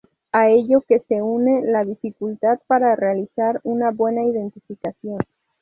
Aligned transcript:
A 0.31 0.49
ello 0.49 0.81
que 0.81 0.97
se 0.97 1.21
une 1.21 1.61
la 1.71 1.83
dificultad 1.83 2.57
para 2.65 2.95
realizar 2.95 3.61
una 3.63 3.91
buena 3.91 4.23
identificación. 4.23 5.19